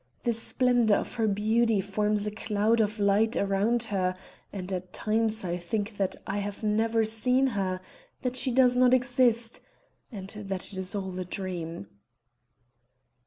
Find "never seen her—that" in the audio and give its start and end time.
6.63-8.35